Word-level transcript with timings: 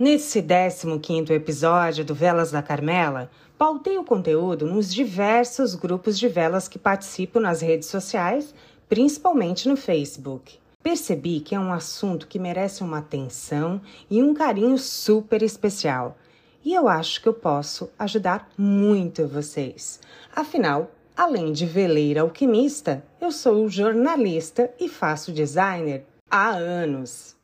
Nesse 0.00 0.40
15º 0.40 1.28
episódio 1.28 2.02
do 2.02 2.14
Velas 2.14 2.50
da 2.50 2.62
Carmela, 2.62 3.30
pautei 3.58 3.98
o 3.98 4.02
conteúdo 4.02 4.64
nos 4.64 4.94
diversos 4.94 5.74
grupos 5.74 6.18
de 6.18 6.26
velas 6.26 6.66
que 6.66 6.78
participo 6.78 7.38
nas 7.38 7.60
redes 7.60 7.90
sociais, 7.90 8.54
principalmente 8.88 9.68
no 9.68 9.76
Facebook. 9.76 10.58
Percebi 10.82 11.40
que 11.40 11.54
é 11.54 11.60
um 11.60 11.70
assunto 11.70 12.28
que 12.28 12.38
merece 12.38 12.82
uma 12.82 12.96
atenção 12.96 13.78
e 14.10 14.22
um 14.22 14.32
carinho 14.32 14.78
super 14.78 15.42
especial. 15.42 16.16
E 16.64 16.72
eu 16.72 16.88
acho 16.88 17.20
que 17.20 17.28
eu 17.28 17.34
posso 17.34 17.90
ajudar 17.98 18.48
muito 18.56 19.28
vocês. 19.28 20.00
Afinal, 20.34 20.90
além 21.14 21.52
de 21.52 21.66
veleira 21.66 22.22
alquimista, 22.22 23.04
eu 23.20 23.30
sou 23.30 23.68
jornalista 23.68 24.72
e 24.80 24.88
faço 24.88 25.30
designer 25.30 26.06
há 26.30 26.48
anos. 26.48 27.36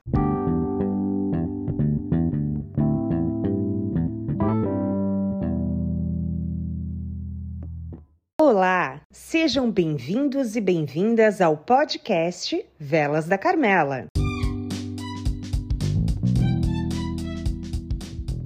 Sejam 9.47 9.71
bem-vindos 9.71 10.57
e 10.57 10.61
bem-vindas 10.61 11.41
ao 11.41 11.57
podcast 11.57 12.67
Velas 12.81 13.27
da 13.27 13.39
Carmela. 13.39 14.07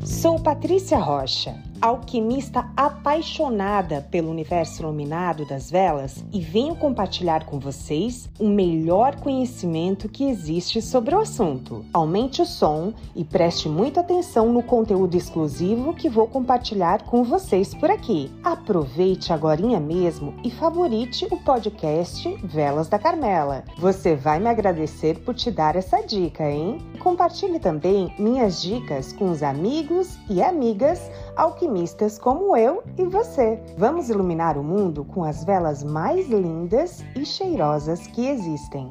Sou 0.04 0.38
Patrícia 0.42 0.98
Rocha 0.98 1.70
alquimista 1.80 2.68
apaixonada 2.76 4.06
pelo 4.10 4.30
universo 4.30 4.82
iluminado 4.82 5.46
das 5.46 5.70
velas 5.70 6.24
e 6.32 6.40
venho 6.40 6.74
compartilhar 6.74 7.46
com 7.46 7.58
vocês 7.58 8.28
o 8.38 8.48
melhor 8.48 9.16
conhecimento 9.16 10.08
que 10.08 10.24
existe 10.24 10.82
sobre 10.82 11.14
o 11.14 11.20
assunto. 11.20 11.84
Aumente 11.92 12.42
o 12.42 12.46
som 12.46 12.92
e 13.14 13.24
preste 13.24 13.68
muita 13.68 14.00
atenção 14.00 14.52
no 14.52 14.62
conteúdo 14.62 15.16
exclusivo 15.16 15.94
que 15.94 16.08
vou 16.08 16.26
compartilhar 16.26 17.02
com 17.04 17.22
vocês 17.22 17.72
por 17.74 17.90
aqui. 17.90 18.30
Aproveite 18.42 19.32
agora 19.32 19.60
mesmo 19.80 20.34
e 20.42 20.50
favorite 20.50 21.26
o 21.30 21.37
podcast 21.37 22.28
Velas 22.42 22.88
da 22.88 22.98
Carmela. 22.98 23.65
Você 23.78 24.16
vai 24.16 24.40
me 24.40 24.48
agradecer 24.48 25.18
por 25.18 25.34
te 25.34 25.50
dar 25.50 25.76
essa 25.76 26.00
dica, 26.00 26.50
hein? 26.50 26.78
Compartilhe 26.98 27.59
também 27.59 28.15
minhas 28.18 28.62
dicas 28.62 29.12
com 29.12 29.30
os 29.30 29.42
amigos 29.42 30.18
e 30.28 30.42
amigas 30.42 31.10
alquimistas 31.36 32.18
como 32.18 32.56
eu 32.56 32.82
e 32.98 33.04
você. 33.04 33.60
Vamos 33.76 34.09
iluminar 34.09 34.59
o 34.59 34.62
mundo 34.62 35.04
com 35.04 35.24
as 35.24 35.45
velas 35.45 35.82
mais 35.82 36.28
lindas 36.28 37.04
e 37.16 37.24
cheirosas 37.24 38.06
que 38.06 38.28
existem. 38.28 38.90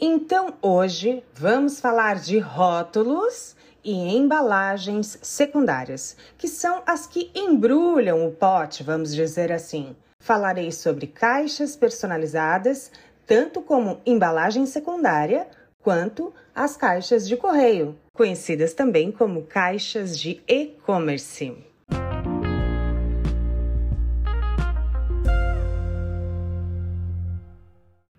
Então, 0.00 0.54
hoje 0.60 1.22
vamos 1.34 1.78
falar 1.78 2.16
de 2.16 2.38
rótulos 2.38 3.54
e 3.84 3.92
embalagens 4.16 5.18
secundárias, 5.22 6.16
que 6.38 6.48
são 6.48 6.82
as 6.86 7.06
que 7.06 7.30
embrulham 7.34 8.26
o 8.26 8.32
pote, 8.32 8.82
vamos 8.82 9.14
dizer 9.14 9.50
assim. 9.52 9.96
Falarei 10.20 10.70
sobre 10.70 11.06
caixas 11.06 11.74
personalizadas, 11.74 12.90
tanto 13.26 13.60
como 13.60 14.00
embalagem 14.06 14.66
secundária, 14.66 15.48
quanto 15.82 16.32
as 16.54 16.76
caixas 16.76 17.26
de 17.26 17.36
correio, 17.36 17.96
conhecidas 18.12 18.74
também 18.74 19.10
como 19.10 19.42
caixas 19.42 20.18
de 20.18 20.42
e-commerce. 20.46 21.56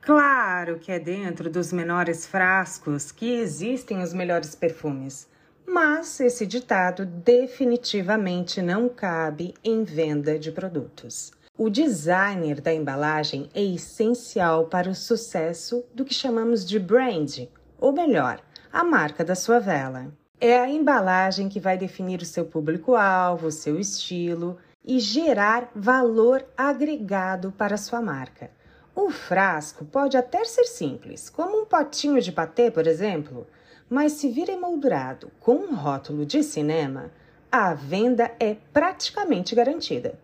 Claro 0.01 0.79
que 0.79 0.91
é 0.91 0.99
dentro 0.99 1.49
dos 1.49 1.71
menores 1.71 2.25
frascos 2.25 3.11
que 3.11 3.31
existem 3.31 4.01
os 4.01 4.13
melhores 4.13 4.55
perfumes, 4.55 5.27
mas 5.65 6.19
esse 6.19 6.45
ditado 6.45 7.05
definitivamente 7.05 8.61
não 8.61 8.89
cabe 8.89 9.53
em 9.63 9.83
venda 9.83 10.37
de 10.37 10.51
produtos. 10.51 11.31
O 11.55 11.69
designer 11.69 12.59
da 12.59 12.73
embalagem 12.73 13.47
é 13.53 13.63
essencial 13.63 14.65
para 14.65 14.89
o 14.89 14.95
sucesso 14.95 15.85
do 15.93 16.03
que 16.03 16.13
chamamos 16.13 16.67
de 16.67 16.79
brand, 16.79 17.47
ou 17.79 17.93
melhor, 17.93 18.41
a 18.73 18.83
marca 18.83 19.23
da 19.23 19.35
sua 19.35 19.59
vela. 19.59 20.11
É 20.41 20.59
a 20.59 20.67
embalagem 20.67 21.47
que 21.47 21.59
vai 21.59 21.77
definir 21.77 22.23
o 22.23 22.25
seu 22.25 22.43
público-alvo, 22.43 23.45
o 23.47 23.51
seu 23.51 23.79
estilo 23.79 24.57
e 24.83 24.99
gerar 24.99 25.69
valor 25.75 26.43
agregado 26.57 27.51
para 27.51 27.75
a 27.75 27.77
sua 27.77 28.01
marca. 28.01 28.49
O 28.95 29.11
frasco 29.11 29.85
pode 29.85 30.17
até 30.17 30.43
ser 30.43 30.65
simples, 30.65 31.29
como 31.29 31.61
um 31.61 31.65
potinho 31.65 32.19
de 32.19 32.31
patê, 32.31 32.71
por 32.71 32.87
exemplo, 32.87 33.45
mas 33.87 34.13
se 34.13 34.27
vir 34.29 34.49
emoldurado 34.49 35.31
com 35.39 35.53
um 35.53 35.75
rótulo 35.75 36.25
de 36.25 36.41
cinema, 36.41 37.11
a 37.51 37.75
venda 37.75 38.31
é 38.39 38.57
praticamente 38.73 39.53
garantida. 39.53 40.19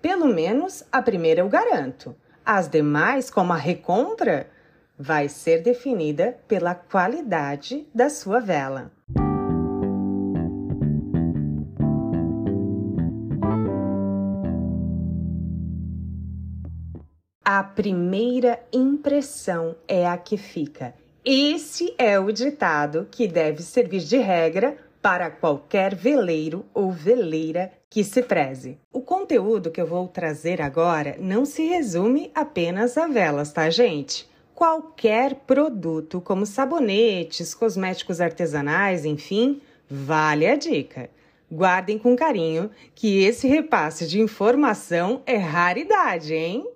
Pelo 0.00 0.26
menos 0.26 0.82
a 0.90 1.00
primeira 1.00 1.40
eu 1.40 1.48
garanto. 1.48 2.16
As 2.44 2.66
demais, 2.66 3.30
como 3.30 3.52
a 3.52 3.56
recompra, 3.56 4.48
vai 4.98 5.28
ser 5.28 5.62
definida 5.62 6.38
pela 6.46 6.74
qualidade 6.74 7.86
da 7.94 8.08
sua 8.08 8.40
vela. 8.40 8.90
A 17.44 17.62
primeira 17.64 18.58
impressão 18.72 19.74
é 19.86 20.06
a 20.06 20.16
que 20.16 20.36
fica. 20.36 20.94
Esse 21.24 21.94
é 21.98 22.18
o 22.18 22.32
ditado 22.32 23.06
que 23.10 23.28
deve 23.28 23.62
servir 23.62 24.00
de 24.00 24.16
regra 24.16 24.76
para 25.02 25.30
qualquer 25.30 25.94
veleiro 25.94 26.64
ou 26.72 26.90
veleira 26.90 27.72
que 27.90 28.04
se 28.04 28.22
preze. 28.22 28.78
O 28.92 29.00
conteúdo 29.00 29.70
que 29.70 29.80
eu 29.80 29.86
vou 29.86 30.08
trazer 30.08 30.62
agora 30.62 31.16
não 31.18 31.44
se 31.44 31.66
resume 31.66 32.30
apenas 32.34 32.96
a 32.96 33.06
velas, 33.06 33.52
tá, 33.52 33.68
gente? 33.68 34.30
Qualquer 34.54 35.34
produto, 35.46 36.20
como 36.20 36.46
sabonetes, 36.46 37.54
cosméticos 37.54 38.20
artesanais, 38.20 39.04
enfim, 39.04 39.60
vale 39.88 40.46
a 40.46 40.56
dica. 40.56 41.10
Guardem 41.50 41.98
com 41.98 42.16
carinho 42.16 42.70
que 42.94 43.22
esse 43.22 43.46
repasse 43.46 44.06
de 44.06 44.20
informação 44.20 45.22
é 45.26 45.36
raridade, 45.36 46.34
hein? 46.34 46.66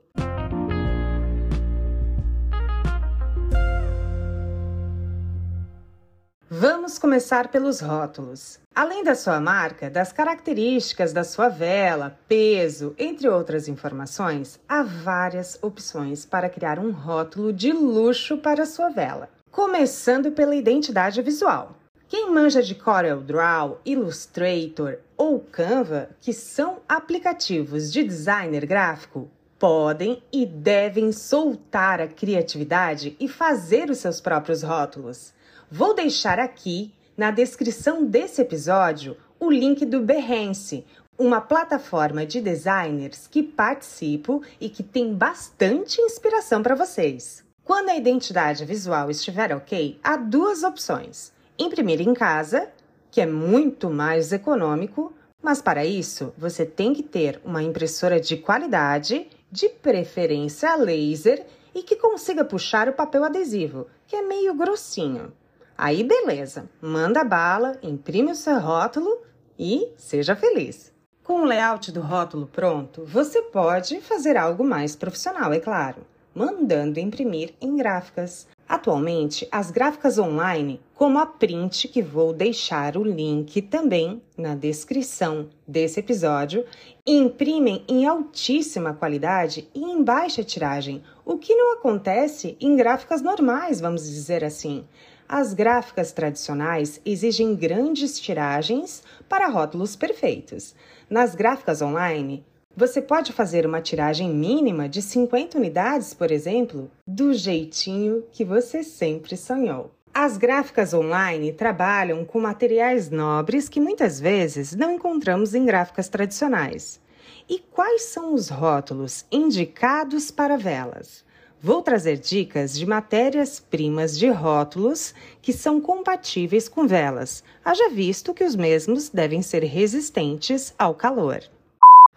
Vamos 6.59 6.99
começar 6.99 7.49
pelos 7.49 7.81
rótulos. 7.81 8.59
Além 8.75 9.05
da 9.05 9.15
sua 9.15 9.39
marca, 9.39 9.91
das 9.91 10.11
características 10.11 11.13
da 11.13 11.23
sua 11.23 11.51
vela, 11.51 12.19
peso, 12.27 12.95
entre 12.99 13.29
outras 13.29 13.69
informações, 13.69 14.59
há 14.67 14.83
várias 14.83 15.59
opções 15.61 16.25
para 16.25 16.49
criar 16.49 16.79
um 16.79 16.93
rótulo 16.93 17.53
de 17.53 17.73
luxo 17.73 18.39
para 18.39 18.63
a 18.63 18.67
sua 18.67 18.89
vela. 18.89 19.29
Começando 19.51 20.33
pela 20.33 20.57
identidade 20.57 21.21
visual. 21.21 21.77
Quem 22.09 22.33
manja 22.33 22.63
de 22.63 22.75
CorelDRAW, 22.75 23.79
Illustrator 23.85 24.97
ou 25.15 25.41
Canva, 25.41 26.09
que 26.23 26.33
são 26.33 26.79
aplicativos 26.89 27.93
de 27.93 28.03
designer 28.03 28.65
gráfico, 28.65 29.29
podem 29.59 30.23
e 30.33 30.47
devem 30.47 31.13
soltar 31.13 32.01
a 32.01 32.09
criatividade 32.09 33.15
e 33.21 33.29
fazer 33.29 33.91
os 33.91 33.99
seus 33.99 34.23
próprios 34.23 34.63
rótulos. 34.63 35.37
Vou 35.69 35.95
deixar 35.95 36.39
aqui 36.39 36.95
na 37.17 37.33
descrição 37.33 38.05
desse 38.05 38.41
episódio 38.41 39.17
o 39.41 39.51
link 39.51 39.85
do 39.85 40.01
Behance, 40.01 40.87
uma 41.19 41.41
plataforma 41.41 42.25
de 42.25 42.41
designers 42.41 43.27
que 43.27 43.43
participo 43.43 44.43
e 44.61 44.69
que 44.69 44.85
tem 44.85 45.13
bastante 45.13 46.01
inspiração 46.01 46.63
para 46.63 46.77
vocês. 46.77 47.45
Quando 47.65 47.89
a 47.89 47.97
identidade 47.97 48.65
visual 48.65 49.11
estiver 49.11 49.53
ok, 49.53 49.99
há 50.05 50.17
duas 50.17 50.63
opções: 50.63 51.33
imprimir 51.59 52.01
em 52.01 52.15
casa, 52.15 52.71
que 53.11 53.21
é 53.21 53.27
muito 53.27 53.91
mais 53.91 54.33
econômico, 54.33 55.13
mas 55.43 55.61
para 55.61 55.85
isso 55.85 56.33
você 56.39 56.65
tem 56.65 56.95
que 56.95 57.03
ter 57.03 57.41
uma 57.45 57.61
impressora 57.61 58.21
de 58.21 58.37
qualidade, 58.37 59.27
de 59.51 59.69
preferência 59.69 60.77
laser 60.77 61.45
e 61.75 61.83
que 61.83 61.97
consiga 61.97 62.45
puxar 62.45 62.89
o 62.89 62.93
papel 62.93 63.25
adesivo, 63.25 63.89
que 64.07 64.15
é 64.15 64.23
meio 64.23 64.55
grossinho. 64.55 65.33
Aí 65.79 66.03
beleza, 66.03 66.71
manda 66.81 67.23
bala, 67.23 67.79
imprime 67.83 68.33
o 68.33 68.35
seu 68.35 68.59
rótulo 68.59 69.23
e 69.59 69.93
seja 69.97 70.35
feliz. 70.35 70.91
Com 71.23 71.43
o 71.43 71.45
layout 71.45 71.93
do 71.93 72.01
rótulo 72.01 72.47
pronto, 72.47 73.05
você 73.05 73.43
pode 73.43 74.01
fazer 74.01 74.37
algo 74.37 74.65
mais 74.65 74.97
profissional, 74.97 75.53
é 75.53 75.61
claro, 75.61 76.07
mandando 76.35 76.99
imprimir 76.99 77.53
em 77.61 77.77
gráficas. 77.77 78.49
Atualmente, 78.69 79.47
as 79.53 79.71
gráficas 79.71 80.19
online, 80.19 80.81
como 80.93 81.21
a 81.21 81.27
Print, 81.27 81.87
que 81.87 82.03
vou 82.03 82.33
deixar 82.33 82.97
o 82.97 83.05
link 83.05 83.63
também 83.63 84.21
na 84.37 84.57
descrição 84.57 85.49
desse 85.67 86.01
episódio, 86.01 86.65
imprimem 87.07 87.85
em 87.87 88.07
altíssima 88.07 88.93
qualidade 88.93 89.69
e 89.73 89.85
em 89.85 90.03
baixa 90.03 90.43
tiragem, 90.43 91.01
o 91.25 91.39
que 91.39 91.55
não 91.55 91.75
acontece 91.75 92.57
em 92.61 92.75
gráficas 92.75 93.23
normais, 93.23 93.81
vamos 93.81 94.03
dizer 94.09 94.43
assim. 94.43 94.85
As 95.29 95.55
gráficas 95.55 96.11
tradicionais 96.11 97.01
exigem 97.05 97.55
grandes 97.55 98.19
tiragens 98.19 99.03
para 99.29 99.49
rótulos 99.49 99.95
perfeitos. 99.95 100.75
Nas 101.09 101.37
gráficas 101.37 101.83
online, 101.83 102.45
você 102.77 103.01
pode 103.01 103.33
fazer 103.33 103.65
uma 103.65 103.81
tiragem 103.81 104.29
mínima 104.29 104.87
de 104.87 105.01
50 105.01 105.57
unidades, 105.57 106.13
por 106.13 106.31
exemplo, 106.31 106.91
do 107.07 107.33
jeitinho 107.33 108.23
que 108.31 108.45
você 108.45 108.83
sempre 108.83 109.35
sonhou. 109.35 109.91
As 110.13 110.37
gráficas 110.37 110.93
online 110.93 111.53
trabalham 111.53 112.23
com 112.23 112.39
materiais 112.39 113.09
nobres 113.09 113.69
que 113.69 113.81
muitas 113.81 114.21
vezes 114.21 114.75
não 114.75 114.93
encontramos 114.93 115.55
em 115.55 115.65
gráficas 115.65 116.09
tradicionais. 116.11 117.01
E 117.49 117.59
quais 117.59 118.03
são 118.03 118.35
os 118.35 118.51
rótulos 118.51 119.25
indicados 119.33 120.31
para 120.31 120.59
velas? 120.59 121.25
Vou 121.61 121.81
trazer 121.81 122.19
dicas 122.19 122.79
de 122.79 122.85
matérias-primas 122.85 124.19
de 124.19 124.29
rótulos 124.29 125.15
que 125.41 125.53
são 125.53 125.81
compatíveis 125.81 126.69
com 126.69 126.87
velas, 126.87 127.43
haja 127.65 127.89
visto 127.89 128.35
que 128.35 128.45
os 128.45 128.55
mesmos 128.55 129.09
devem 129.09 129.41
ser 129.41 129.65
resistentes 129.65 130.75
ao 130.79 130.95
calor. 130.95 131.43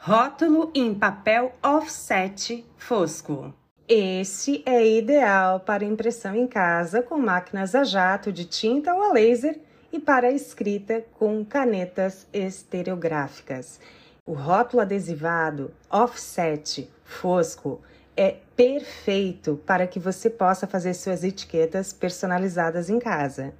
Rótulo 0.01 0.71
em 0.73 0.95
papel 0.95 1.51
offset 1.61 2.65
fosco. 2.77 3.53
Esse 3.85 4.63
é 4.65 4.87
ideal 4.87 5.59
para 5.59 5.83
impressão 5.83 6.33
em 6.33 6.47
casa 6.47 7.03
com 7.03 7.17
máquinas 7.17 7.75
a 7.75 7.83
jato 7.83 8.31
de 8.31 8.45
tinta 8.45 8.93
ou 8.93 9.03
a 9.03 9.11
laser 9.11 9.59
e 9.91 9.99
para 9.99 10.31
escrita 10.31 11.03
com 11.15 11.43
canetas 11.43 12.25
estereográficas. 12.31 13.81
O 14.25 14.31
rótulo 14.31 14.83
adesivado 14.83 15.73
offset 15.91 16.89
fosco 17.03 17.81
é 18.15 18.37
perfeito 18.55 19.59
para 19.65 19.85
que 19.85 19.99
você 19.99 20.29
possa 20.29 20.65
fazer 20.65 20.93
suas 20.93 21.25
etiquetas 21.25 21.91
personalizadas 21.91 22.89
em 22.89 22.99
casa. 22.99 23.53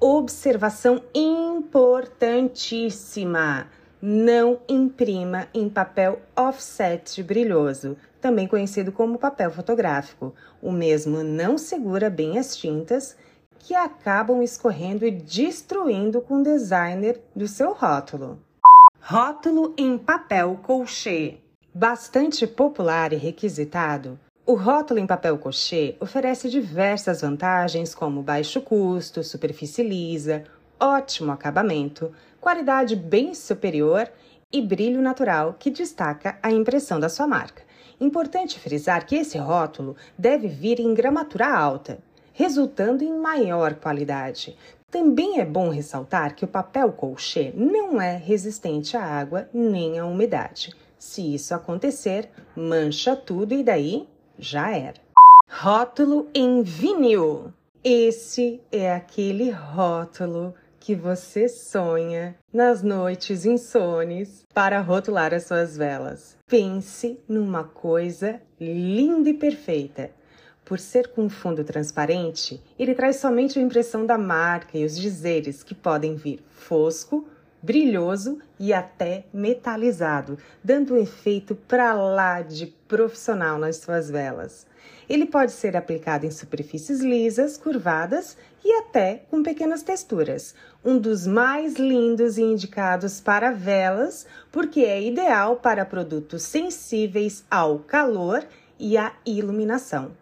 Observação 0.00 1.00
importantíssima: 1.14 3.68
não 4.08 4.60
imprima 4.68 5.48
em 5.52 5.68
papel 5.68 6.20
offset 6.36 7.20
brilhoso 7.24 7.96
também 8.20 8.46
conhecido 8.46 8.92
como 8.92 9.18
papel 9.18 9.50
fotográfico. 9.50 10.32
O 10.62 10.70
mesmo 10.70 11.24
não 11.24 11.58
segura 11.58 12.08
bem 12.08 12.38
as 12.38 12.56
tintas 12.56 13.16
que 13.58 13.74
acabam 13.74 14.44
escorrendo 14.44 15.04
e 15.04 15.10
destruindo 15.10 16.20
com 16.20 16.36
o 16.36 16.42
designer 16.44 17.20
do 17.34 17.48
seu 17.48 17.72
rótulo. 17.72 18.38
Rótulo 19.00 19.74
em 19.76 19.98
papel 19.98 20.60
colchê. 20.62 21.38
Bastante 21.74 22.46
popular 22.46 23.12
e 23.12 23.16
requisitado, 23.16 24.20
o 24.46 24.54
rótulo 24.54 25.00
em 25.00 25.06
papel 25.06 25.36
cochê 25.36 25.96
oferece 25.98 26.48
diversas 26.48 27.22
vantagens 27.22 27.92
como 27.92 28.22
baixo 28.22 28.60
custo, 28.60 29.24
superfície 29.24 29.82
lisa, 29.82 30.44
ótimo 30.78 31.32
acabamento, 31.32 32.12
qualidade 32.46 32.94
bem 32.94 33.34
superior 33.34 34.08
e 34.52 34.62
brilho 34.62 35.02
natural 35.02 35.56
que 35.58 35.68
destaca 35.68 36.38
a 36.40 36.48
impressão 36.48 37.00
da 37.00 37.08
sua 37.08 37.26
marca. 37.26 37.64
Importante 38.00 38.60
frisar 38.60 39.04
que 39.04 39.16
esse 39.16 39.36
rótulo 39.36 39.96
deve 40.16 40.46
vir 40.46 40.78
em 40.78 40.94
gramatura 40.94 41.48
alta, 41.48 41.98
resultando 42.32 43.02
em 43.02 43.12
maior 43.18 43.74
qualidade. 43.74 44.56
Também 44.88 45.40
é 45.40 45.44
bom 45.44 45.70
ressaltar 45.70 46.36
que 46.36 46.44
o 46.44 46.48
papel 46.48 46.92
colchê 46.92 47.52
não 47.52 48.00
é 48.00 48.16
resistente 48.16 48.96
à 48.96 49.02
água 49.02 49.48
nem 49.52 49.98
à 49.98 50.06
umidade. 50.06 50.72
Se 50.96 51.34
isso 51.34 51.52
acontecer, 51.52 52.30
mancha 52.54 53.16
tudo 53.16 53.54
e 53.54 53.64
daí 53.64 54.08
já 54.38 54.70
era. 54.70 55.00
Rótulo 55.50 56.28
em 56.32 56.62
vinil. 56.62 57.52
Esse 57.82 58.60
é 58.70 58.92
aquele 58.92 59.50
rótulo 59.50 60.54
que 60.86 60.94
você 60.94 61.48
sonha 61.48 62.36
nas 62.52 62.80
noites 62.80 63.44
insones 63.44 64.46
para 64.54 64.80
rotular 64.80 65.34
as 65.34 65.42
suas 65.42 65.76
velas. 65.76 66.36
Pense 66.46 67.18
numa 67.28 67.64
coisa 67.64 68.40
linda 68.60 69.28
e 69.28 69.34
perfeita. 69.34 70.12
Por 70.64 70.78
ser 70.78 71.08
com 71.08 71.28
fundo 71.28 71.64
transparente, 71.64 72.62
ele 72.78 72.94
traz 72.94 73.16
somente 73.16 73.58
a 73.58 73.62
impressão 73.62 74.06
da 74.06 74.16
marca 74.16 74.78
e 74.78 74.84
os 74.84 74.96
dizeres 74.96 75.64
que 75.64 75.74
podem 75.74 76.14
vir 76.14 76.38
fosco, 76.50 77.26
brilhoso 77.66 78.38
e 78.60 78.72
até 78.72 79.24
metalizado, 79.34 80.38
dando 80.62 80.94
um 80.94 80.96
efeito 80.96 81.56
para 81.56 81.92
lá 81.92 82.40
de 82.40 82.66
profissional 82.86 83.58
nas 83.58 83.78
suas 83.78 84.08
velas. 84.08 84.64
Ele 85.08 85.26
pode 85.26 85.50
ser 85.50 85.76
aplicado 85.76 86.24
em 86.26 86.30
superfícies 86.30 87.00
lisas, 87.00 87.56
curvadas 87.56 88.36
e 88.64 88.72
até 88.72 89.24
com 89.30 89.42
pequenas 89.42 89.82
texturas. 89.82 90.54
Um 90.84 90.96
dos 90.96 91.26
mais 91.26 91.74
lindos 91.74 92.38
e 92.38 92.42
indicados 92.42 93.20
para 93.20 93.50
velas, 93.50 94.26
porque 94.52 94.80
é 94.80 95.02
ideal 95.02 95.56
para 95.56 95.84
produtos 95.84 96.44
sensíveis 96.44 97.44
ao 97.50 97.80
calor 97.80 98.44
e 98.78 98.96
à 98.96 99.12
iluminação. 99.24 100.12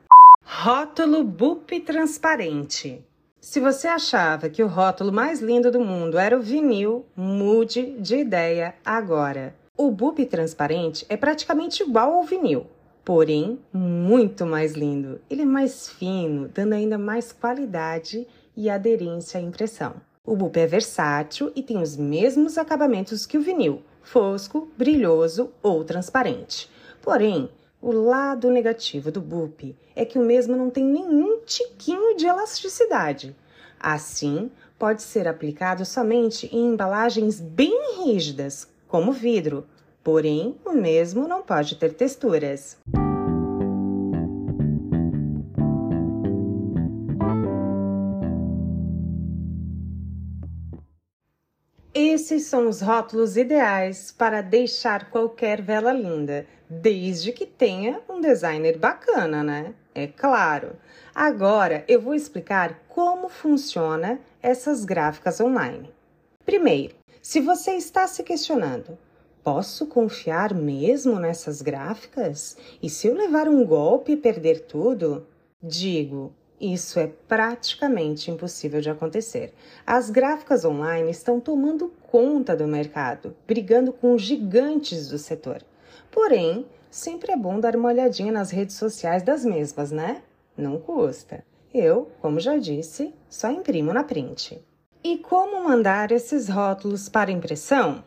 Rótulo 0.42 1.22
BUP 1.24 1.80
transparente. 1.80 3.02
Se 3.44 3.60
você 3.60 3.86
achava 3.86 4.48
que 4.48 4.62
o 4.62 4.66
rótulo 4.66 5.12
mais 5.12 5.42
lindo 5.42 5.70
do 5.70 5.78
mundo 5.78 6.18
era 6.18 6.34
o 6.34 6.40
vinil, 6.40 7.04
mude 7.14 7.94
de 8.00 8.16
ideia 8.16 8.74
agora. 8.82 9.54
O 9.76 9.90
BUP 9.90 10.24
transparente 10.24 11.04
é 11.10 11.16
praticamente 11.16 11.82
igual 11.82 12.14
ao 12.14 12.22
vinil, 12.22 12.66
porém 13.04 13.58
muito 13.70 14.46
mais 14.46 14.72
lindo. 14.72 15.20
Ele 15.28 15.42
é 15.42 15.44
mais 15.44 15.90
fino, 15.90 16.48
dando 16.48 16.72
ainda 16.72 16.96
mais 16.96 17.32
qualidade 17.32 18.26
e 18.56 18.70
aderência 18.70 19.38
à 19.38 19.42
impressão. 19.42 19.96
O 20.24 20.34
BUP 20.34 20.56
é 20.56 20.66
versátil 20.66 21.52
e 21.54 21.62
tem 21.62 21.82
os 21.82 21.98
mesmos 21.98 22.56
acabamentos 22.56 23.26
que 23.26 23.36
o 23.36 23.42
vinil, 23.42 23.82
fosco, 24.02 24.70
brilhoso 24.74 25.52
ou 25.62 25.84
transparente. 25.84 26.70
Porém, 27.02 27.50
o 27.84 27.92
lado 27.92 28.50
negativo 28.50 29.12
do 29.12 29.20
BUP 29.20 29.76
é 29.94 30.06
que 30.06 30.18
o 30.18 30.24
mesmo 30.24 30.56
não 30.56 30.70
tem 30.70 30.82
nenhum 30.82 31.40
tiquinho 31.44 32.16
de 32.16 32.24
elasticidade. 32.24 33.36
Assim, 33.78 34.50
pode 34.78 35.02
ser 35.02 35.28
aplicado 35.28 35.84
somente 35.84 36.46
em 36.46 36.64
embalagens 36.64 37.38
bem 37.38 38.02
rígidas, 38.02 38.66
como 38.88 39.12
vidro, 39.12 39.66
porém 40.02 40.56
o 40.64 40.72
mesmo 40.72 41.28
não 41.28 41.42
pode 41.42 41.76
ter 41.76 41.92
texturas. 41.92 42.78
Esses 51.94 52.46
são 52.46 52.68
os 52.68 52.80
rótulos 52.80 53.36
ideais 53.36 54.10
para 54.10 54.42
deixar 54.42 55.10
qualquer 55.10 55.62
vela 55.62 55.92
linda, 55.92 56.44
desde 56.68 57.30
que 57.30 57.46
tenha 57.46 58.00
um 58.08 58.20
designer 58.20 58.76
bacana, 58.76 59.44
né? 59.44 59.72
É 59.94 60.08
claro. 60.08 60.72
Agora 61.14 61.84
eu 61.86 62.00
vou 62.00 62.12
explicar 62.12 62.82
como 62.88 63.28
funciona 63.28 64.18
essas 64.42 64.84
gráficas 64.84 65.40
online. 65.40 65.88
Primeiro, 66.44 66.96
se 67.22 67.40
você 67.40 67.74
está 67.74 68.08
se 68.08 68.24
questionando, 68.24 68.98
posso 69.44 69.86
confiar 69.86 70.52
mesmo 70.52 71.20
nessas 71.20 71.62
gráficas? 71.62 72.56
E 72.82 72.90
se 72.90 73.06
eu 73.06 73.14
levar 73.14 73.46
um 73.46 73.64
golpe 73.64 74.12
e 74.12 74.16
perder 74.16 74.62
tudo? 74.62 75.28
Digo, 75.62 76.34
isso 76.72 76.98
é 76.98 77.06
praticamente 77.06 78.30
impossível 78.30 78.80
de 78.80 78.88
acontecer. 78.88 79.52
As 79.86 80.08
gráficas 80.08 80.64
online 80.64 81.10
estão 81.10 81.40
tomando 81.40 81.92
conta 82.10 82.56
do 82.56 82.66
mercado, 82.66 83.36
brigando 83.46 83.92
com 83.92 84.16
gigantes 84.16 85.08
do 85.08 85.18
setor. 85.18 85.62
Porém, 86.10 86.66
sempre 86.90 87.32
é 87.32 87.36
bom 87.36 87.58
dar 87.58 87.76
uma 87.76 87.88
olhadinha 87.88 88.32
nas 88.32 88.50
redes 88.50 88.76
sociais 88.76 89.22
das 89.22 89.44
mesmas, 89.44 89.90
né? 89.90 90.22
Não 90.56 90.78
custa. 90.78 91.44
Eu, 91.72 92.10
como 92.20 92.38
já 92.38 92.56
disse, 92.56 93.12
só 93.28 93.50
imprimo 93.50 93.92
na 93.92 94.04
print. 94.04 94.62
E 95.02 95.18
como 95.18 95.64
mandar 95.64 96.12
esses 96.12 96.48
rótulos 96.48 97.08
para 97.08 97.32
impressão? 97.32 98.04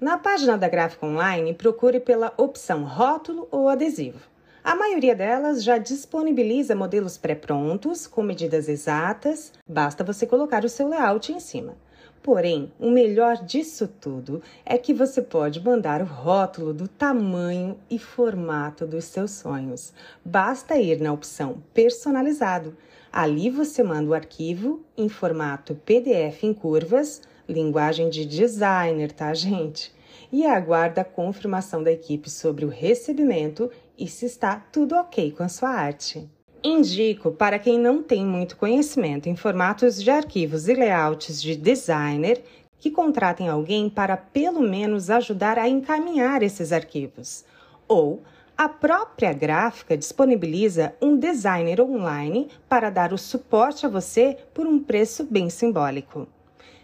Na 0.00 0.16
página 0.16 0.56
da 0.56 0.66
gráfica 0.66 1.04
online, 1.04 1.52
procure 1.52 2.00
pela 2.00 2.32
opção 2.38 2.82
rótulo 2.82 3.46
ou 3.50 3.68
adesivo. 3.68 4.18
A 4.62 4.74
maioria 4.74 5.16
delas 5.16 5.64
já 5.64 5.78
disponibiliza 5.78 6.76
modelos 6.76 7.16
pré-prontos, 7.16 8.06
com 8.06 8.22
medidas 8.22 8.68
exatas, 8.68 9.52
basta 9.66 10.04
você 10.04 10.26
colocar 10.26 10.64
o 10.64 10.68
seu 10.68 10.86
layout 10.86 11.32
em 11.32 11.40
cima. 11.40 11.74
Porém, 12.22 12.70
o 12.78 12.90
melhor 12.90 13.42
disso 13.42 13.88
tudo 13.88 14.42
é 14.66 14.76
que 14.76 14.92
você 14.92 15.22
pode 15.22 15.64
mandar 15.64 16.02
o 16.02 16.04
rótulo 16.04 16.74
do 16.74 16.86
tamanho 16.86 17.78
e 17.90 17.98
formato 17.98 18.86
dos 18.86 19.06
seus 19.06 19.30
sonhos. 19.30 19.94
Basta 20.22 20.76
ir 20.76 21.00
na 21.00 21.10
opção 21.10 21.62
Personalizado. 21.72 22.76
Ali 23.10 23.48
você 23.48 23.82
manda 23.82 24.10
o 24.10 24.14
arquivo 24.14 24.84
em 24.94 25.08
formato 25.08 25.74
PDF 25.74 26.44
em 26.44 26.52
curvas, 26.52 27.22
linguagem 27.48 28.10
de 28.10 28.26
designer, 28.26 29.10
tá, 29.10 29.32
gente? 29.32 29.92
E 30.30 30.44
aguarda 30.44 31.00
a 31.00 31.04
confirmação 31.04 31.82
da 31.82 31.90
equipe 31.90 32.28
sobre 32.28 32.64
o 32.64 32.68
recebimento 32.68 33.70
e 34.00 34.08
se 34.08 34.24
está 34.24 34.56
tudo 34.56 34.96
ok 34.96 35.30
com 35.32 35.42
a 35.42 35.48
sua 35.48 35.68
arte. 35.68 36.26
Indico 36.64 37.30
para 37.30 37.58
quem 37.58 37.78
não 37.78 38.02
tem 38.02 38.24
muito 38.24 38.56
conhecimento 38.56 39.28
em 39.28 39.36
formatos 39.36 40.02
de 40.02 40.10
arquivos 40.10 40.66
e 40.68 40.74
layouts 40.74 41.40
de 41.40 41.54
designer 41.54 42.42
que 42.78 42.90
contratem 42.90 43.48
alguém 43.48 43.90
para 43.90 44.16
pelo 44.16 44.62
menos 44.62 45.10
ajudar 45.10 45.58
a 45.58 45.68
encaminhar 45.68 46.42
esses 46.42 46.72
arquivos. 46.72 47.44
Ou 47.86 48.22
a 48.56 48.68
própria 48.68 49.32
gráfica 49.32 49.96
disponibiliza 49.96 50.94
um 51.00 51.16
designer 51.16 51.80
online 51.80 52.48
para 52.68 52.90
dar 52.90 53.12
o 53.12 53.18
suporte 53.18 53.86
a 53.86 53.88
você 53.88 54.36
por 54.52 54.66
um 54.66 54.78
preço 54.78 55.24
bem 55.24 55.48
simbólico. 55.48 56.26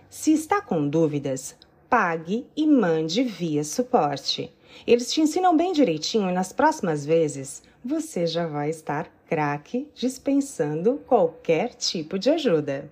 Se 0.08 0.32
está 0.32 0.60
com 0.60 0.88
dúvidas, 0.88 1.56
pague 1.88 2.46
e 2.56 2.66
mande 2.66 3.22
via 3.22 3.64
suporte. 3.64 4.52
Eles 4.86 5.12
te 5.12 5.20
ensinam 5.20 5.56
bem 5.56 5.72
direitinho 5.72 6.28
e 6.28 6.32
nas 6.32 6.52
próximas 6.52 7.04
vezes 7.04 7.62
você 7.84 8.26
já 8.26 8.46
vai 8.46 8.70
estar 8.70 9.08
craque 9.26 9.88
dispensando 9.94 11.00
qualquer 11.06 11.74
tipo 11.74 12.18
de 12.18 12.30
ajuda. 12.30 12.90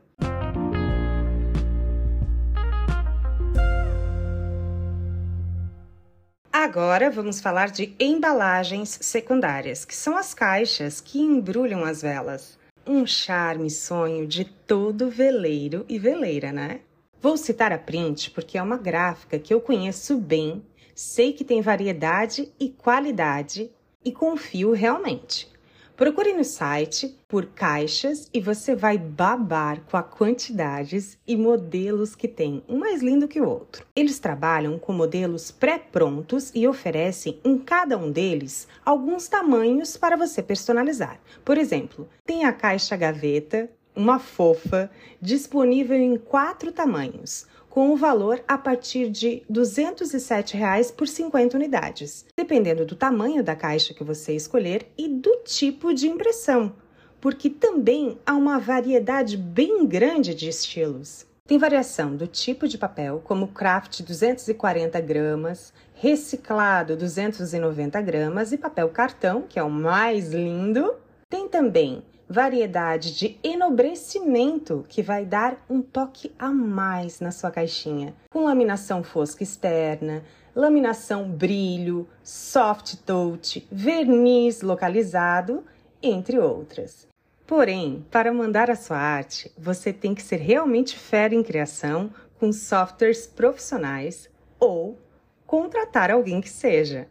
Agora 6.52 7.10
vamos 7.10 7.40
falar 7.40 7.70
de 7.70 7.94
embalagens 8.00 8.98
secundárias, 9.02 9.84
que 9.84 9.94
são 9.94 10.16
as 10.16 10.32
caixas 10.32 11.00
que 11.00 11.20
embrulham 11.20 11.84
as 11.84 12.00
velas. 12.00 12.58
Um 12.86 13.06
charme 13.06 13.70
sonho 13.70 14.26
de 14.26 14.44
todo 14.44 15.10
veleiro 15.10 15.84
e 15.88 15.98
veleira, 15.98 16.52
né? 16.52 16.80
Vou 17.25 17.38
citar 17.38 17.73
a 17.73 17.78
print 17.78 18.33
porque 18.33 18.59
é 18.59 18.62
uma 18.62 18.76
gráfica 18.76 19.38
que 19.38 19.54
eu 19.54 19.59
conheço 19.59 20.19
bem, 20.19 20.62
sei 20.95 21.33
que 21.33 21.43
tem 21.43 21.62
variedade 21.62 22.52
e 22.61 22.69
qualidade 22.69 23.71
e 24.04 24.12
confio 24.12 24.73
realmente. 24.73 25.50
Procure 25.97 26.35
no 26.35 26.45
site 26.45 27.16
por 27.26 27.47
caixas 27.47 28.28
e 28.31 28.43
você 28.43 28.76
vai 28.76 28.99
babar 28.99 29.81
com 29.90 29.97
as 29.97 30.04
quantidades 30.04 31.16
e 31.26 31.35
modelos 31.35 32.14
que 32.14 32.28
tem, 32.28 32.62
um 32.69 32.76
mais 32.76 33.00
lindo 33.00 33.26
que 33.26 33.40
o 33.40 33.49
outro. 33.49 33.87
Eles 33.97 34.19
trabalham 34.19 34.78
com 34.78 34.93
modelos 34.93 35.50
pré-prontos 35.50 36.52
e 36.54 36.69
oferecem 36.69 37.40
em 37.43 37.57
cada 37.57 37.97
um 37.97 38.11
deles 38.11 38.69
alguns 38.85 39.28
tamanhos 39.28 39.97
para 39.97 40.14
você 40.14 40.43
personalizar. 40.43 41.19
Por 41.43 41.57
exemplo, 41.57 42.07
tem 42.26 42.45
a 42.45 42.52
caixa 42.52 42.95
gaveta, 42.97 43.71
uma 43.94 44.18
fofa, 44.18 44.90
disponível 45.20 45.96
em 45.96 46.16
quatro 46.16 46.72
tamanhos 46.72 47.46
com 47.74 47.90
o 47.90 47.96
valor 47.96 48.40
a 48.46 48.56
partir 48.56 49.10
de 49.10 49.42
207 49.50 50.56
reais 50.56 50.92
por 50.92 51.08
50 51.08 51.56
unidades, 51.56 52.24
dependendo 52.36 52.86
do 52.86 52.94
tamanho 52.94 53.42
da 53.42 53.56
caixa 53.56 53.92
que 53.92 54.04
você 54.04 54.32
escolher 54.32 54.86
e 54.96 55.08
do 55.08 55.38
tipo 55.44 55.92
de 55.92 56.06
impressão, 56.06 56.72
porque 57.20 57.50
também 57.50 58.16
há 58.24 58.32
uma 58.34 58.60
variedade 58.60 59.36
bem 59.36 59.84
grande 59.84 60.36
de 60.36 60.48
estilos. 60.48 61.26
Tem 61.48 61.58
variação 61.58 62.14
do 62.14 62.28
tipo 62.28 62.68
de 62.68 62.78
papel, 62.78 63.20
como 63.24 63.48
craft 63.48 64.02
240 64.02 65.00
gramas, 65.00 65.72
reciclado 65.94 66.96
290 66.96 68.00
gramas 68.02 68.52
e 68.52 68.56
papel 68.56 68.88
cartão, 68.88 69.42
que 69.48 69.58
é 69.58 69.62
o 69.64 69.68
mais 69.68 70.32
lindo. 70.32 70.94
Tem 71.28 71.48
também 71.48 72.04
variedade 72.35 73.14
de 73.14 73.38
enobrecimento 73.45 74.85
que 74.88 75.00
vai 75.00 75.25
dar 75.25 75.64
um 75.71 75.81
toque 75.81 76.33
a 76.37 76.50
mais 76.50 77.21
na 77.21 77.31
sua 77.31 77.49
caixinha, 77.49 78.12
com 78.29 78.43
laminação 78.43 79.05
fosca 79.05 79.45
externa, 79.45 80.25
laminação 80.53 81.31
brilho, 81.31 82.09
soft 82.25 82.97
touch, 83.07 83.64
verniz 83.71 84.62
localizado, 84.62 85.62
entre 86.03 86.37
outras. 86.41 87.07
Porém, 87.47 88.05
para 88.11 88.33
mandar 88.33 88.69
a 88.69 88.75
sua 88.75 88.99
arte, 88.99 89.53
você 89.57 89.93
tem 89.93 90.12
que 90.12 90.23
ser 90.23 90.41
realmente 90.41 90.99
fera 90.99 91.37
em 91.37 91.43
criação 91.43 92.11
com 92.41 92.53
softwares 92.53 93.29
profissionais 93.29 94.29
ou 94.59 94.99
contratar 95.47 96.11
alguém 96.11 96.41
que 96.41 96.49
seja. 96.49 97.07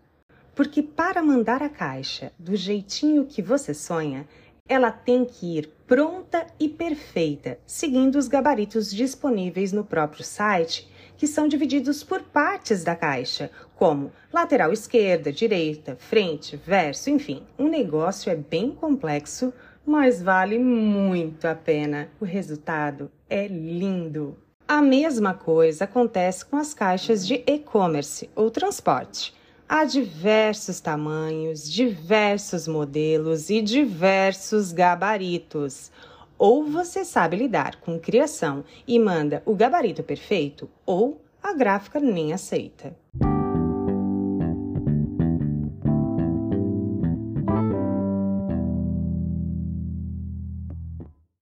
Porque 0.53 0.83
para 0.83 1.23
mandar 1.23 1.63
a 1.63 1.69
caixa 1.69 2.33
do 2.37 2.57
jeitinho 2.57 3.25
que 3.25 3.41
você 3.41 3.73
sonha, 3.73 4.27
ela 4.73 4.91
tem 4.91 5.25
que 5.25 5.57
ir 5.57 5.69
pronta 5.85 6.47
e 6.59 6.69
perfeita, 6.69 7.59
seguindo 7.65 8.15
os 8.15 8.27
gabaritos 8.27 8.91
disponíveis 8.91 9.71
no 9.71 9.83
próprio 9.83 10.23
site, 10.23 10.89
que 11.17 11.27
são 11.27 11.47
divididos 11.47 12.03
por 12.03 12.21
partes 12.21 12.83
da 12.83 12.95
caixa, 12.95 13.51
como 13.75 14.11
lateral 14.31 14.73
esquerda, 14.73 15.31
direita, 15.31 15.95
frente, 15.99 16.57
verso, 16.57 17.09
enfim. 17.09 17.43
O 17.57 17.67
negócio 17.67 18.31
é 18.31 18.35
bem 18.35 18.71
complexo, 18.71 19.53
mas 19.85 20.21
vale 20.21 20.57
muito 20.57 21.45
a 21.45 21.53
pena. 21.53 22.09
O 22.19 22.25
resultado 22.25 23.11
é 23.29 23.47
lindo. 23.47 24.37
A 24.67 24.81
mesma 24.81 25.33
coisa 25.33 25.83
acontece 25.83 26.45
com 26.45 26.57
as 26.57 26.73
caixas 26.73 27.27
de 27.27 27.43
e-commerce 27.45 28.29
ou 28.35 28.49
transporte. 28.49 29.33
Há 29.67 29.85
diversos 29.85 30.79
tamanhos, 30.79 31.71
diversos 31.71 32.67
modelos 32.67 33.49
e 33.49 33.61
diversos 33.61 34.71
gabaritos. 34.71 35.91
Ou 36.37 36.65
você 36.65 37.05
sabe 37.05 37.37
lidar 37.37 37.77
com 37.77 37.99
criação 37.99 38.63
e 38.87 38.99
manda 38.99 39.41
o 39.45 39.55
gabarito 39.55 40.03
perfeito, 40.03 40.69
ou 40.85 41.21
a 41.41 41.53
gráfica 41.53 41.99
nem 41.99 42.33
aceita. 42.33 42.95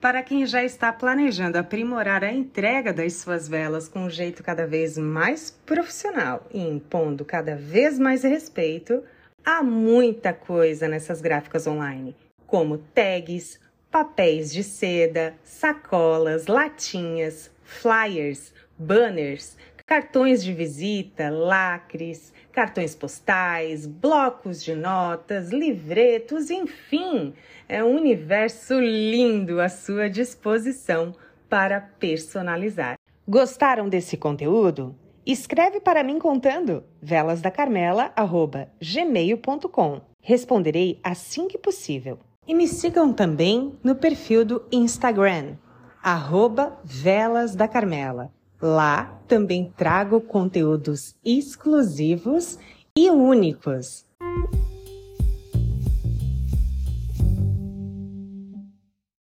Para 0.07 0.23
quem 0.23 0.47
já 0.47 0.63
está 0.63 0.93
planejando 0.93 1.59
aprimorar 1.59 2.23
a 2.23 2.33
entrega 2.33 2.93
das 2.93 3.15
suas 3.15 3.49
velas 3.49 3.89
com 3.89 4.05
um 4.05 4.09
jeito 4.09 4.41
cada 4.41 4.65
vez 4.65 4.97
mais 4.97 5.51
profissional 5.51 6.47
e 6.55 6.61
impondo 6.61 7.25
cada 7.25 7.57
vez 7.57 7.99
mais 7.99 8.23
respeito, 8.23 9.03
há 9.45 9.65
muita 9.65 10.33
coisa 10.33 10.87
nessas 10.87 11.21
gráficas 11.21 11.67
online, 11.67 12.15
como 12.47 12.79
tags, 12.79 13.59
papéis 13.91 14.53
de 14.53 14.63
seda, 14.63 15.35
sacolas, 15.43 16.47
latinhas, 16.47 17.51
flyers, 17.65 18.55
banners, 18.79 19.57
cartões 19.87 20.43
de 20.43 20.53
visita, 20.53 21.31
lacres, 21.31 22.35
cartões 22.51 22.97
postais, 22.97 23.87
blocos 23.87 24.65
de 24.65 24.75
notas, 24.75 25.51
livretos, 25.51 26.51
enfim, 26.51 27.33
é 27.69 27.85
um 27.85 27.95
universo 27.95 28.81
lindo 28.81 29.61
à 29.61 29.69
sua 29.69 30.11
disposição 30.11 31.15
para 31.49 31.81
personalizar. 31.81 32.99
Gostaram 33.29 33.89
desse 33.89 34.17
conteúdo? 34.17 34.97
Escreve 35.25 35.81
para 35.81 36.03
mim 36.03 36.19
contando 36.19 36.83
velasdacarmela@gmail.com. 37.01 40.01
Responderei 40.21 40.99
assim 41.03 41.47
que 41.47 41.57
possível. 41.59 42.19
E 42.47 42.55
me 42.55 42.67
sigam 42.67 43.13
também 43.13 43.79
no 43.83 43.95
perfil 43.95 44.43
do 44.45 44.67
Instagram, 44.71 45.57
arroba 46.03 46.79
Velas 46.85 47.57
da 47.57 47.69
Carmela. 47.69 48.36
Lá 48.61 49.21
também 49.29 49.71
trago 49.77 50.21
conteúdos 50.21 51.15
exclusivos 51.23 52.59
e 52.97 53.11
únicos. 53.11 54.07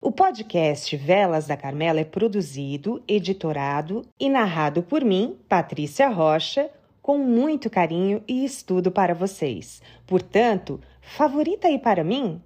O 0.00 0.10
podcast 0.10 0.96
Velas 0.96 1.46
da 1.46 1.56
Carmela 1.56 2.00
é 2.00 2.04
produzido, 2.04 3.00
editorado 3.06 4.02
e 4.18 4.28
narrado 4.28 4.82
por 4.82 5.04
mim, 5.04 5.38
Patrícia 5.48 6.08
Rocha, 6.08 6.68
com 7.00 7.16
muito 7.16 7.70
carinho 7.70 8.24
e 8.26 8.44
estudo 8.44 8.90
para 8.90 9.14
vocês. 9.14 9.80
Portanto, 10.06 10.80
favorita 11.00 11.68
aí 11.68 11.78
para 11.78 12.02
mim 12.02 12.42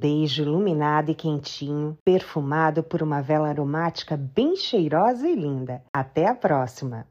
beijo 0.00 0.42
iluminado 0.42 1.10
e 1.10 1.14
quentinho, 1.14 1.98
perfumado 2.02 2.82
por 2.82 3.02
uma 3.02 3.20
vela 3.20 3.50
aromática 3.50 4.16
bem 4.16 4.56
cheirosa 4.56 5.28
e 5.28 5.34
linda. 5.34 5.82
Até 5.92 6.26
a 6.26 6.34
próxima! 6.34 7.06